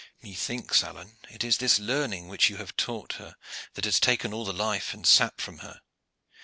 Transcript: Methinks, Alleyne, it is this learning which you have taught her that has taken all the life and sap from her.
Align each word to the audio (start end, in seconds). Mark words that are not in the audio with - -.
Methinks, 0.23 0.83
Alleyne, 0.83 1.17
it 1.29 1.43
is 1.43 1.59
this 1.59 1.77
learning 1.77 2.27
which 2.27 2.49
you 2.49 2.57
have 2.57 2.75
taught 2.75 3.13
her 3.19 3.35
that 3.75 3.85
has 3.85 3.99
taken 3.99 4.33
all 4.33 4.45
the 4.45 4.51
life 4.51 4.95
and 4.95 5.05
sap 5.05 5.39
from 5.39 5.59
her. 5.59 5.81